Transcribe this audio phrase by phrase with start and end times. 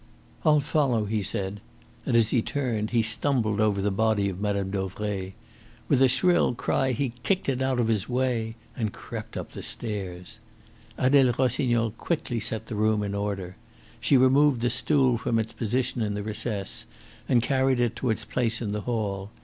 [0.43, 1.61] "I'll follow," he said,
[2.07, 4.71] and as he turned he stumbled over the body of Mme.
[4.71, 5.33] Dauvray.
[5.87, 9.61] With a shrill cry he kicked it out of his way and crept up the
[9.61, 10.39] stairs.
[10.97, 13.57] Adele Rossignol quickly set the room in order.
[13.99, 16.87] She removed the stool from its position in the recess,
[17.29, 19.29] and carried it to its place in the hall.